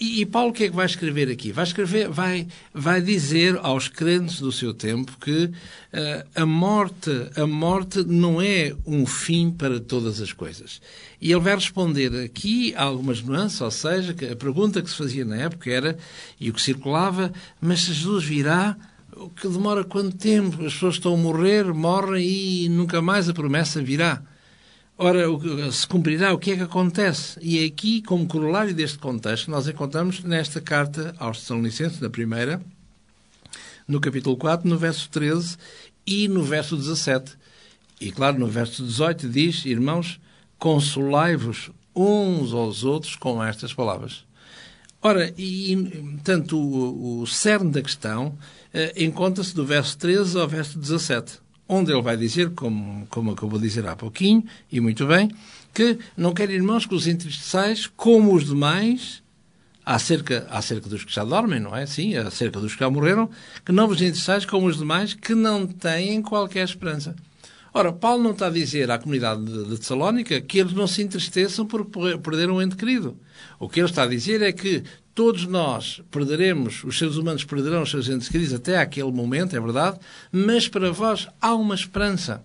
[0.00, 1.50] e, e Paulo o que é que vai escrever aqui?
[1.50, 5.50] Vai escrever, vai, vai dizer aos crentes do seu tempo que
[5.92, 10.80] eh, a morte, a morte não é um fim para todas as coisas.
[11.20, 14.96] E ele vai responder aqui a algumas nuances, ou seja, que a pergunta que se
[14.96, 15.98] fazia na época era,
[16.38, 18.76] e o que circulava, mas se Jesus virá,
[19.16, 20.64] o que demora quanto tempo?
[20.64, 24.22] As pessoas estão a morrer, morrem e nunca mais a promessa virá.
[25.00, 25.20] Ora,
[25.70, 27.38] se cumprirá, o que é que acontece?
[27.40, 32.60] E é aqui, como corolário deste contexto, nós encontramos nesta carta aos Tessalonicenses, na primeira,
[33.86, 35.56] no capítulo 4, no verso 13
[36.04, 37.38] e no verso 17.
[38.00, 40.18] E claro, no verso 18 diz, irmãos,
[40.58, 44.24] consolai-vos uns aos outros com estas palavras.
[45.00, 48.36] Ora, e tanto o, o cerne da questão
[48.74, 51.38] eh, encontra-se do verso 13 ao verso 17,
[51.68, 54.42] onde ele vai dizer, como, como acabou de dizer há pouquinho,
[54.72, 55.30] e muito bem,
[55.74, 59.22] que não quer irmãos que os entristeçais, como os demais,
[59.84, 61.86] acerca, acerca dos que já dormem, não é?
[61.86, 63.30] Sim, acerca dos que já morreram,
[63.64, 67.14] que não vos entristeçais como os demais, que não têm qualquer esperança.
[67.72, 71.66] Ora, Paulo não está a dizer à comunidade de, Tessalónica que eles não se entristeçam
[71.66, 73.16] por per- perder um ente querido.
[73.60, 74.82] O que ele está a dizer é que
[75.14, 79.60] todos nós perderemos, os seres humanos perderão os seus entes queridos até aquele momento, é
[79.60, 79.98] verdade,
[80.32, 82.42] mas para vós há uma esperança.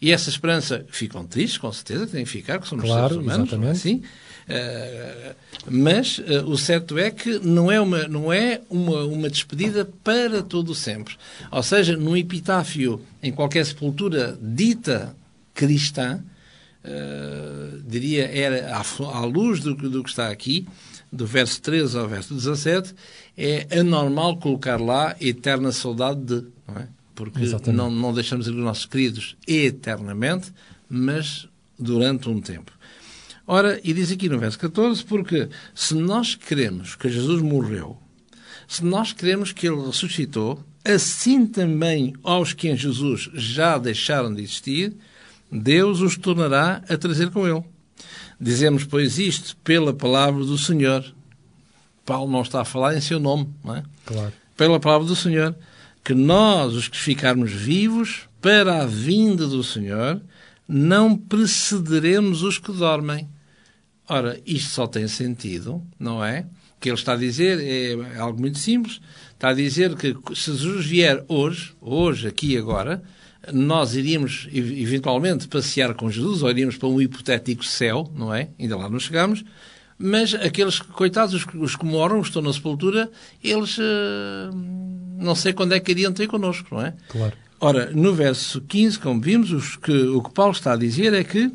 [0.00, 3.22] E essa esperança, ficam tristes, com certeza, que têm que ficar, que somos Claro, seres
[3.22, 3.76] humanos, é exatamente.
[3.78, 4.02] assim?
[4.48, 5.34] Eh,
[5.68, 10.42] mas eh, o certo é que não é, uma, não é uma, uma despedida para
[10.42, 11.14] todo sempre.
[11.50, 15.16] Ou seja, num epitáfio, em qualquer sepultura dita
[15.52, 16.20] cristã,
[16.84, 18.82] eh, diria, era à,
[19.18, 20.66] à luz do, que- do que está aqui,
[21.12, 22.94] do verso 13 ao verso 17,
[23.36, 26.88] é anormal colocar lá eterna saudade de, não é?
[27.14, 27.76] Porque Exatamente.
[27.76, 30.52] não, não deixamos ir os nossos queridos eternamente,
[30.88, 32.70] mas durante um tempo.
[33.46, 37.96] Ora, e diz aqui no verso 14, porque se nós queremos que Jesus morreu,
[38.66, 44.42] se nós queremos que ele ressuscitou, assim também aos que em Jesus já deixaram de
[44.42, 44.96] existir,
[45.50, 47.62] Deus os tornará a trazer com ele.
[48.40, 51.04] Dizemos, pois, isto pela palavra do Senhor.
[52.04, 53.82] Paulo não está a falar em seu nome, não é?
[54.04, 54.32] Claro.
[54.56, 55.56] pela palavra do Senhor,
[56.04, 60.20] que nós, os que ficarmos vivos, para a vinda do Senhor,
[60.68, 63.28] não precederemos os que dormem.
[64.08, 66.46] Ora, isto só tem sentido, não é?
[66.76, 69.00] O que ele está a dizer é algo muito simples.
[69.34, 73.02] Está a dizer que se Jesus vier hoje, hoje, aqui e agora,
[73.52, 78.48] nós iríamos ev- eventualmente passear com Jesus, ou iríamos para um hipotético céu, não é?
[78.58, 79.44] Ainda lá não chegamos.
[79.98, 83.10] Mas aqueles coitados, os, que- os que moram, os que estão na sepultura,
[83.42, 84.50] eles eh,
[85.18, 86.94] não sei quando é que iriam ter connosco, não é?
[87.08, 87.32] Claro.
[87.58, 91.24] Ora, no verso 15, como vimos, os que- o que Paulo está a dizer é
[91.24, 91.50] que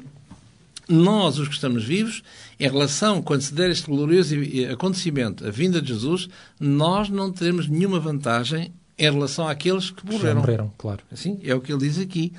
[0.87, 2.23] nós, os que estamos vivos,
[2.59, 6.27] em relação, quando se der este glorioso e- e acontecimento, a vinda de Jesus,
[6.59, 10.39] nós não teremos nenhuma vantagem em relação àqueles que Já morreram.
[10.41, 10.99] morreram, claro.
[11.11, 12.33] Assim, é o que ele diz aqui.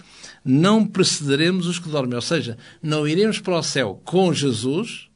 [0.45, 5.09] Não precederemos os que dormem, ou seja, não iremos para o céu com Jesus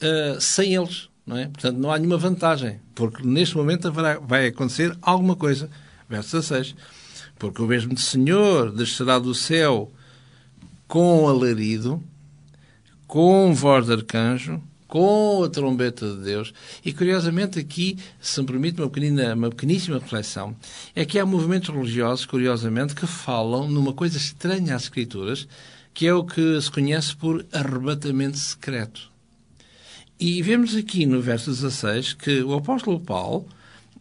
[0.00, 1.46] ah, sem eles, não é?
[1.48, 5.68] Portanto, não há nenhuma vantagem, porque neste momento haverá, vai acontecer alguma coisa.
[6.08, 6.74] Verso 16.
[7.38, 9.92] Porque o mesmo Senhor descerá do céu
[10.88, 12.02] com alarido,
[13.08, 16.52] com voz de arcanjo, com a trombeta de Deus.
[16.84, 20.54] E curiosamente aqui, se me permite uma, pequenina, uma pequeníssima reflexão,
[20.94, 25.48] é que há movimentos religiosos, curiosamente, que falam numa coisa estranha às Escrituras,
[25.92, 29.10] que é o que se conhece por arrebatamento secreto.
[30.20, 33.46] E vemos aqui no verso 16 que o apóstolo Paulo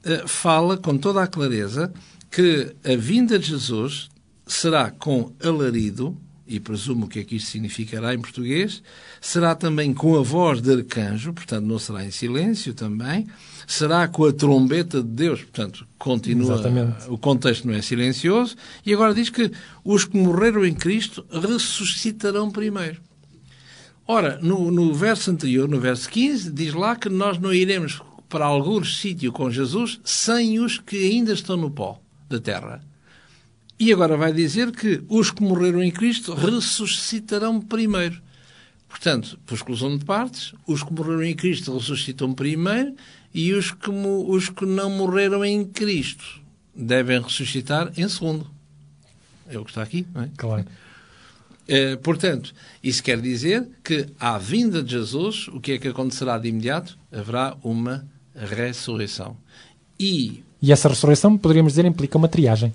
[0.04, 1.94] eh, fala com toda a clareza
[2.30, 4.10] que a vinda de Jesus
[4.46, 6.18] será com alarido,
[6.48, 8.82] e presumo que aqui isto significará em português,
[9.20, 13.28] será também com a voz de arcanjo, portanto não será em silêncio também,
[13.68, 17.10] será com a trombeta de Deus, portanto continua, Exatamente.
[17.10, 19.52] o contexto não é silencioso, e agora diz que
[19.84, 23.02] os que morreram em Cristo ressuscitarão primeiro.
[24.08, 28.46] Ora, no, no verso anterior, no verso 15, diz lá que nós não iremos para
[28.46, 32.82] algum sítio com Jesus sem os que ainda estão no pó da terra.
[33.80, 38.20] E agora vai dizer que os que morreram em Cristo ressuscitarão primeiro.
[38.90, 42.96] Portanto, por exclusão de partes, os que morreram em Cristo ressuscitam primeiro
[43.34, 46.42] e os que, os que não morreram em Cristo
[46.76, 48.50] devem ressuscitar em segundo.
[49.48, 50.30] É o que está aqui, não é?
[50.36, 50.66] Claro.
[51.70, 56.38] Eh, portanto, isso quer dizer que à vinda de Jesus, o que é que acontecerá
[56.38, 56.98] de imediato?
[57.12, 59.36] Haverá uma ressurreição.
[60.00, 62.74] E, E essa ressurreição, poderíamos dizer, implica uma triagem.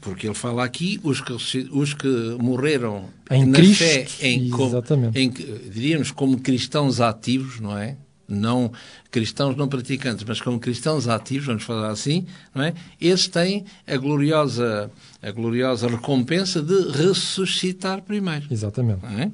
[0.00, 1.32] Porque ele fala aqui, os que,
[1.72, 2.08] os que
[2.40, 5.18] morreram Em na Cristo, fé, em, co- exatamente.
[5.18, 5.30] em
[5.70, 7.96] diríamos como cristãos ativos, não é?
[8.28, 8.70] Não
[9.10, 12.72] cristãos não praticantes, mas como cristãos ativos, vamos falar assim, não é?
[13.00, 14.88] Esses têm a gloriosa,
[15.20, 18.46] a gloriosa recompensa de ressuscitar primeiro.
[18.50, 19.00] Exatamente.
[19.18, 19.30] É?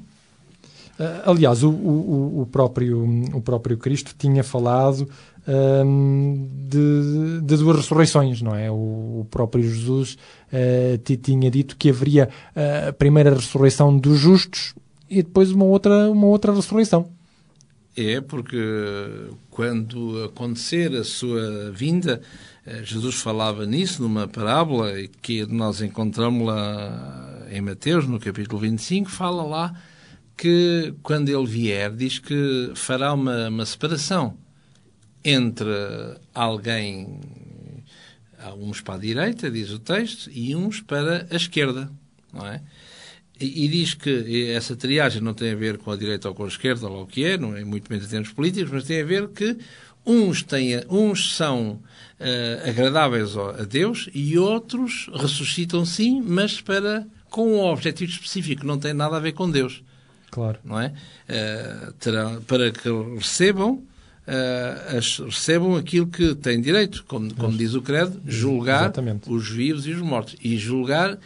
[0.99, 5.07] Ah, Aliás, o, o- o próprio, o próprio Cristo tinha falado
[5.47, 8.71] ahm, de, de duas ressurreições, não é?
[8.71, 8.73] O,
[9.21, 10.17] o próprio Jesus
[10.51, 14.73] ah, ti- tinha dito que haveria ah, a primeira ressurreição dos justos
[15.09, 17.09] e depois uma outra, uma outra ressurreição.
[17.95, 18.57] É porque
[19.49, 22.21] quando acontecer a sua vinda,
[22.63, 29.09] eh, Jesus falava nisso numa parábola que nós encontramos lá em Mateus, no capítulo 25,
[29.09, 29.73] fala lá
[30.37, 34.35] que quando ele vier, diz que fará uma, uma separação
[35.25, 35.67] entre
[36.35, 37.19] alguém,
[38.39, 41.89] há uns para a direita, diz o texto, e uns para a esquerda,
[42.33, 42.61] não é?
[43.39, 46.43] E, e diz que essa triagem não tem a ver com a direita ou com
[46.45, 49.01] a esquerda, ou o que é, não é muito menos em termos políticos, mas tem
[49.01, 49.57] a ver que
[50.05, 51.79] uns, têm, uns são
[52.19, 58.79] eh, agradáveis a Deus e outros ressuscitam sim, mas para, com um objetivo específico, não
[58.79, 59.83] tem nada a ver com Deus
[60.31, 60.59] Claro.
[60.63, 60.93] não é?
[61.27, 63.83] Eh, terão, para que recebam,
[64.97, 69.31] as- recebam aquilo que têm direito, como, como diz o credo, julgar Exatamente.
[69.31, 70.35] os vivos e os mortos.
[70.43, 71.17] E julgar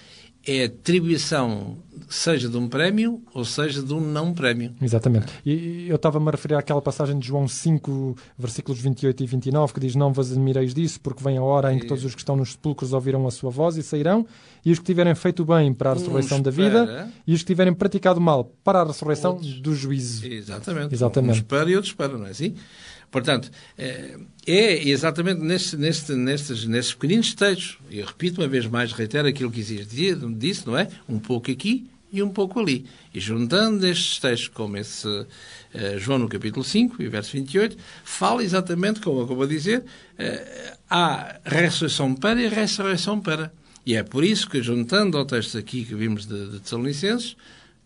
[0.45, 1.77] é atribuição,
[2.09, 4.73] seja de um prémio ou seja de um não prémio.
[4.81, 5.27] Exatamente.
[5.45, 9.79] E eu estava-me a referir àquela passagem de João 5, versículos 28 e 29, que
[9.79, 12.35] diz: Não vos admireis disso, porque vem a hora em que todos os que estão
[12.35, 14.25] nos sepulcros ouvirão a sua voz e sairão,
[14.65, 17.45] e os que tiverem feito bem para a ressurreição Um da vida, e os que
[17.47, 19.59] tiverem praticado mal para a ressurreição Outros.
[19.61, 20.25] do juízo.
[20.25, 20.93] Exatamente.
[20.95, 21.33] Exatamente.
[21.33, 22.55] Um espera e outro espera, não é assim?
[23.11, 29.27] Portanto, eh, é exatamente neste, neste, nestes, pequeninos textos, eu repito uma vez mais, reitero
[29.27, 30.87] aquilo que existe, disse, não é?
[31.09, 32.85] Um pouco aqui e um pouco ali.
[33.13, 35.07] E juntando estes textos, como esse
[35.73, 39.83] eh, João no capítulo 5 e verso 28, fala exatamente, como eu acabo de dizer,
[40.17, 43.51] eh, há ressurreição para e ressurreição para.
[43.85, 47.35] E é por isso que, juntando ao texto aqui que vimos de, de Tessalonicenses,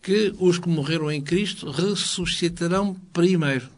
[0.02, 3.75] que os que morreram em Cristo ressuscitarão primeiro.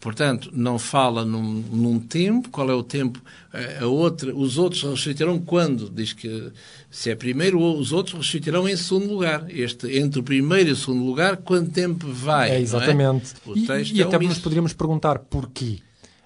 [0.00, 3.20] Portanto, não fala num, num tempo, qual é o tempo,
[3.52, 5.90] eh, a outra, os outros ressuscitarão quando?
[5.90, 6.50] Diz que
[6.90, 9.44] se é primeiro, ou os outros ressuscitarão em segundo lugar.
[9.50, 12.48] Este, entre o primeiro e o segundo lugar, quanto tempo vai?
[12.48, 13.34] É, não exatamente.
[13.44, 15.80] O E, texto e é até um nos poderíamos perguntar porquê.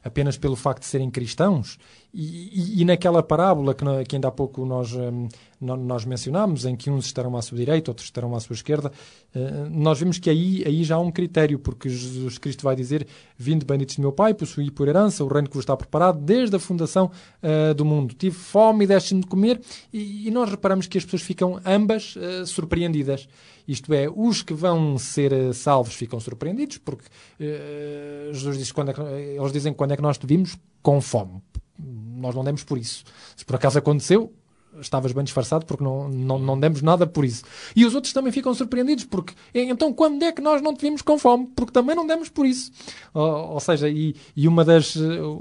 [0.04, 1.78] Apenas pelo facto de serem cristãos?
[2.12, 5.26] E, e- e naquela parábola que, que ainda há pouco nós, hum,
[5.60, 8.92] nós mencionámos, em que uns estarão à sua direita, outros estarão à sua esquerda,
[9.34, 13.06] eh, nós vemos que aí, aí já há um critério, porque Jesus Cristo vai dizer:
[13.36, 16.54] Vinde benditos de meu Pai, possuí por herança o reino que vos está preparado desde
[16.54, 17.10] a fundação
[17.42, 18.14] eh, do mundo.
[18.14, 19.60] Tive fome e deste-me de comer,
[19.92, 23.26] e, e nós reparamos que as pessoas ficam ambas eh, surpreendidas.
[23.66, 27.06] Isto é, os que vão ser eh, salvos ficam surpreendidos, porque
[27.40, 31.00] eh, Jesus diz quando é que, eles dizem quando é que nós te vimos com
[31.00, 31.42] fome.
[31.78, 33.04] Nós não demos por isso.
[33.34, 34.32] Se por acaso aconteceu,
[34.80, 37.44] estavas bem disfarçado porque não, não, não demos nada por isso.
[37.74, 40.82] E os outros também ficam surpreendidos porque "E então quando é que nós não te
[40.82, 41.48] vimos com fome?
[41.54, 42.70] Porque também não demos por isso.
[43.12, 44.96] Ou, ou seja, e, e uma das,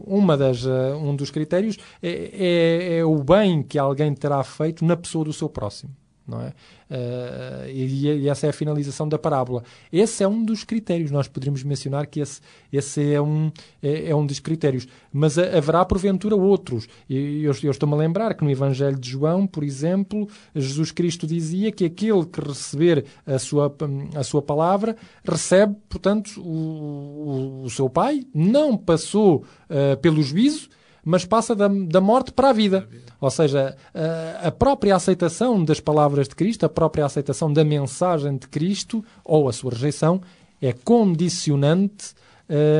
[0.05, 4.86] uma das, eh, um dos critérios é, é, é o bem que alguém terá feito
[4.86, 5.93] na pessoa do seu próximo.
[6.26, 6.53] Não é?
[6.89, 9.63] Eh, e, e essa é a finalização da parábola.
[9.91, 11.11] Esse é um dos critérios.
[11.11, 12.39] Nós poderíamos mencionar que esse,
[12.71, 13.51] esse é, um,
[13.82, 14.88] é, é um dos critérios.
[15.11, 16.88] Mas ha- haverá, porventura, outros.
[17.09, 21.28] E eu, eu estou-me a lembrar que no Evangelho de João, por exemplo, Jesus Cristo
[21.28, 23.76] dizia que aquele que receber a sua,
[24.15, 24.95] a sua palavra
[25.26, 28.26] recebe, portanto, o, o, o seu Pai.
[28.34, 30.69] Não passou eh, pelo juízo,
[31.04, 32.88] mas passa da, da morte para a vida.
[33.20, 38.38] Ou seja, a, a própria aceitação das palavras de Cristo, a própria aceitação da mensagem
[38.38, 40.22] de Cristo, ou a sua rejeição,
[40.62, 42.14] é condicionante,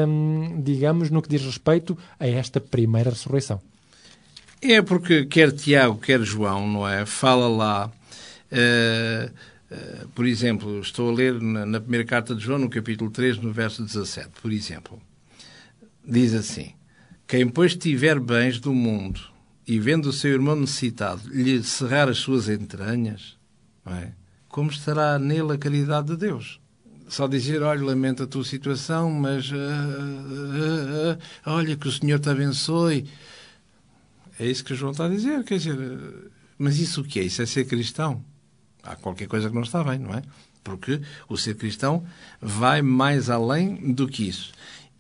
[0.08, 3.62] hum, digamos, no que diz respeito a esta primeira ressurreição.
[4.62, 7.06] É porque quer Tiago, quer João, não é?
[7.06, 7.92] Fala lá.
[8.50, 9.30] eh,
[9.70, 13.40] eh, por exemplo, estou a ler na, na primeira carta de João, no capítulo 3,
[13.40, 15.02] no verso 17, por exemplo.
[16.06, 16.74] Diz assim:
[17.34, 19.20] Quem, pois, tiver bens do mundo
[19.66, 23.40] e vendo o seu irmão necessitado lhe cerrar as suas entranhas,
[23.88, 24.12] é?
[24.48, 26.62] como estará nele a caridade de Deus?
[27.08, 32.20] Só dizer, olha, lamento a tua situação, mas ah, ah, ah, olha, que o Senhor
[32.20, 33.10] te abençoe.
[34.40, 35.44] É isso que João está a dizer.
[35.44, 37.24] Quer dizer, mas isso o que é?
[37.24, 38.24] Isso é ser cristão?
[38.84, 40.22] Há qualquer coisa que não está bem, não é?
[40.64, 42.06] Porque o ser cristão
[42.40, 44.54] vai mais além do que isso.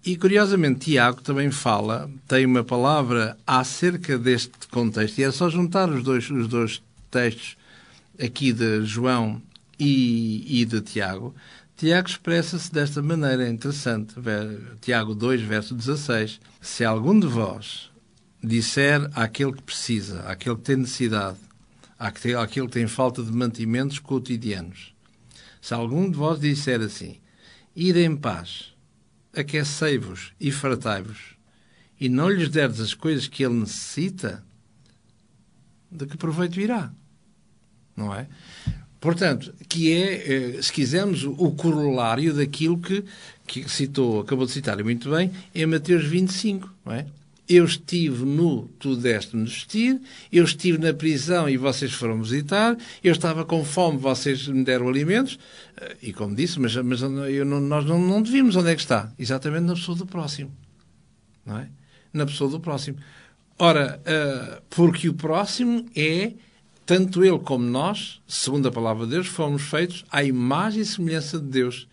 [0.05, 5.89] E, curiosamente, Tiago também fala, tem uma palavra acerca deste contexto, e é só juntar
[5.89, 7.55] os dois, os dois textos
[8.21, 9.41] aqui de João
[9.79, 11.33] e, e de Tiago.
[11.77, 14.15] Tiago expressa-se desta maneira interessante.
[14.81, 16.39] Tiago 2, verso 16.
[16.61, 17.89] Se algum de vós
[18.43, 21.37] disser àquele que precisa, àquele que tem necessidade,
[21.97, 24.93] àquele que tem falta de mantimentos cotidianos,
[25.61, 27.17] se algum de vós disser assim,
[27.73, 28.72] ide em paz,
[29.35, 31.35] aquecei-vos e fartai-vos,
[31.99, 34.43] e não lhes derdes as coisas que ele necessita,
[35.91, 36.91] de que proveito irá?
[37.95, 38.27] Não é?
[38.99, 43.03] Portanto, que é, eh, se quisermos, o corolário daquilo que,
[43.45, 47.05] que citou, acabou de citar muito bem, em Mateus 25, não é?
[47.47, 52.77] Eu estive nu, tu deste-me de vestir, eu estive na prisão e vocês foram visitar,
[53.03, 55.37] eu estava com fome, vocês me deram alimentos,
[55.75, 58.81] Eh, e como disse, mas, mas eu não- nós não, não devimos onde é que
[58.81, 59.11] está?
[59.17, 60.51] Exatamente na pessoa do próximo,
[61.45, 61.69] não é?
[62.13, 62.97] Na pessoa do próximo.
[63.59, 66.33] Ora, eh, porque o próximo é,
[66.85, 71.39] tanto ele como nós, segundo a palavra de Deus, fomos feitos à imagem e semelhança
[71.39, 71.87] de Deus.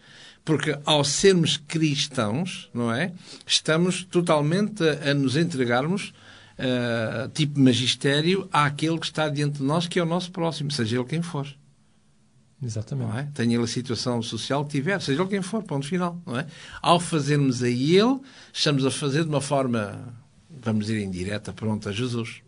[0.50, 3.12] Porque ao sermos cristãos, não é?
[3.46, 6.12] Estamos totalmente a, a nos entregarmos,
[6.58, 10.96] eh, tipo magistério, àquele que está diante de nós, que é o nosso próximo, seja
[10.96, 11.46] ele quem for.
[12.60, 13.08] Exatamente.
[13.08, 13.28] Não é?
[13.32, 16.20] Tenha ele a situação social que tiver, seja ele quem for, ponto final.
[16.26, 16.44] Não é?
[16.82, 18.18] Ao fazermos a ele,
[18.52, 20.12] estamos a fazer de uma forma,
[20.50, 22.42] vamos dizer, indireta, pronto, a Jesus.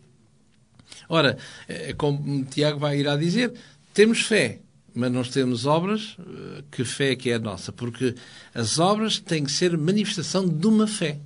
[1.07, 1.37] Ora,
[1.69, 3.53] é como Tiago vai irá dizer,
[3.93, 4.59] temos fé,
[4.93, 7.71] mas não temos obras, eh, que fé é que é a nossa?
[7.71, 8.15] Porque
[8.53, 11.19] as obras têm que ser manifestação de uma fé.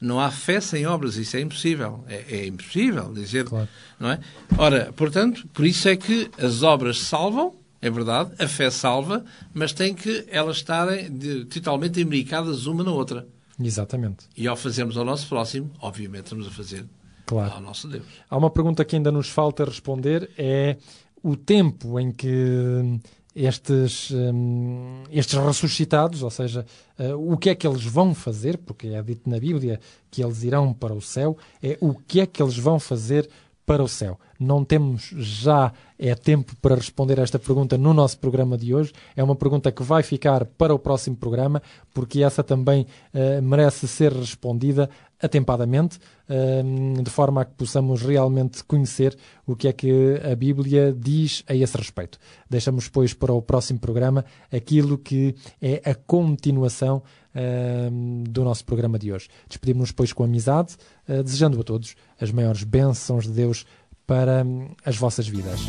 [0.00, 2.04] Não há fé sem obras, isso é impossível.
[2.08, 3.68] É, é impossível dizer, Claro.
[3.98, 4.20] não é?
[4.56, 9.72] Ora, portanto, por isso é que as obras salvam, é verdade, a fé salva, mas
[9.72, 13.26] tem que elas estarem de- totalmente imbricadas uma na outra.
[13.62, 14.24] Exatamente.
[14.36, 16.86] E ao fazermos ao nosso próximo, obviamente estamos a fazer
[17.26, 17.52] Claro.
[17.52, 18.04] ao nosso Deus.
[18.30, 20.78] Há uma pergunta que ainda nos falta responder: é
[21.22, 23.00] o tempo em que hum,
[23.34, 26.66] estes, hum, estes ressuscitados, ou seja,
[26.98, 30.42] eh, o que é que eles vão fazer, porque é dito na Bíblia que eles
[30.42, 33.28] irão para o céu, é o que é que eles vão fazer
[33.70, 34.18] para o céu.
[34.36, 38.92] Não temos já é tempo para responder a esta pergunta no nosso programa de hoje.
[39.14, 41.62] É uma pergunta que vai ficar para o próximo programa,
[41.94, 44.90] porque essa também eh, merece ser respondida
[45.22, 46.62] atempadamente, eh,
[47.00, 49.16] de forma a que possamos realmente conhecer
[49.46, 52.18] o que é que a Bíblia diz a esse respeito.
[52.48, 57.04] Deixamos, pois, para o próximo programa aquilo que é a continuação
[57.34, 57.88] eh,
[58.28, 59.28] do nosso programa de hoje.
[59.48, 60.76] Despedimos-nos, pois, com amizade,
[61.08, 63.66] eh, desejando a todos as maiores bênçãos de Deus
[64.06, 65.60] para hum, as vossas vidas.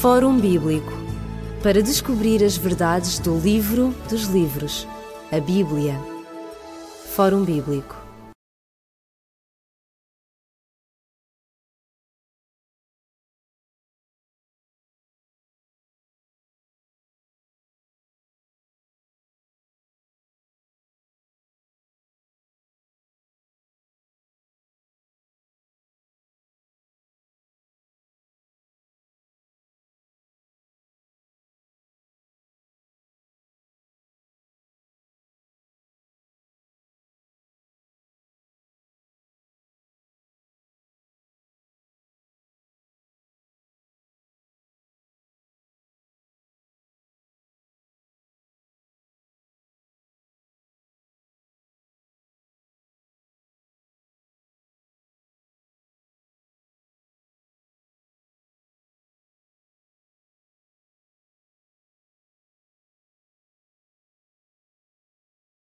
[0.00, 0.92] Fórum Bíblico
[1.62, 4.86] para descobrir as verdades do livro dos livros,
[5.32, 5.98] a Bíblia.
[7.14, 8.05] Fórum Bíblico